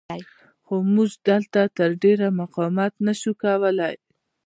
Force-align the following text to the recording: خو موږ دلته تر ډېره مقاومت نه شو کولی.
خو 0.65 0.75
موږ 0.93 1.11
دلته 1.27 1.59
تر 1.77 1.89
ډېره 2.03 2.27
مقاومت 2.41 2.93
نه 3.05 3.13
شو 3.21 3.31
کولی. 3.43 3.93